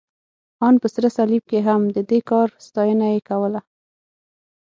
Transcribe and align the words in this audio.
ان 0.65 0.75
په 0.81 0.87
سره 0.93 1.09
صلیب 1.17 1.43
کې 1.49 1.59
هم، 1.67 1.81
د 1.95 1.97
دې 2.09 2.19
کار 2.29 2.47
ستاینه 2.67 3.07
یې 3.13 3.19
کوله. 3.29 3.61